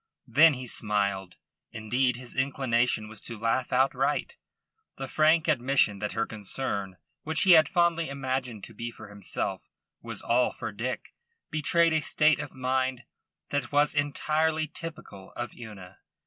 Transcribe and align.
Then 0.25 0.55
he 0.55 0.65
smiled. 0.65 1.37
Indeed 1.71 2.17
his 2.17 2.33
inclination 2.33 3.07
was 3.07 3.21
to 3.21 3.37
laugh 3.37 3.71
outright. 3.71 4.35
The 4.97 5.07
frank 5.07 5.47
admission 5.47 5.99
that 5.99 6.13
her 6.13 6.25
concern 6.25 6.97
which 7.21 7.43
he 7.43 7.51
had 7.51 7.69
fondly 7.69 8.09
imagined 8.09 8.63
to 8.63 8.73
be 8.73 8.89
for 8.89 9.09
himself 9.09 9.61
was 10.01 10.23
all 10.23 10.53
for 10.53 10.71
Dick 10.71 11.13
betrayed 11.51 11.93
a 11.93 12.01
state 12.01 12.39
of 12.39 12.51
mind 12.51 13.03
that 13.49 13.71
was 13.71 13.93
entirely 13.93 14.67
typical 14.67 15.33
of 15.33 15.53
Una. 15.53 15.99